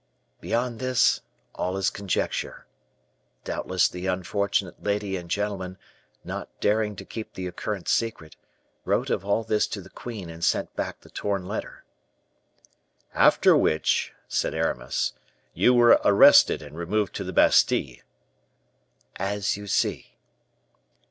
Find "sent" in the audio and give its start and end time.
10.43-10.75